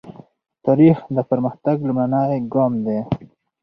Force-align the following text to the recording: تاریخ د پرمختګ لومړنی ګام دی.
تاریخ 0.65 0.97
د 1.15 1.17
پرمختګ 1.29 1.75
لومړنی 1.87 2.37
ګام 2.53 2.73
دی. 2.85 2.99